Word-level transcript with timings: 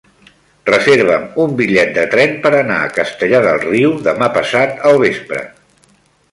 Reserva'm 0.69 1.27
un 1.43 1.53
bitllet 1.59 1.91
de 1.97 2.07
tren 2.15 2.33
per 2.47 2.53
anar 2.61 2.79
a 2.85 2.89
Castellar 2.97 3.45
del 3.47 3.63
Riu 3.69 3.95
demà 4.11 4.33
passat 4.41 4.85
al 4.93 5.01
vespre. 5.07 5.49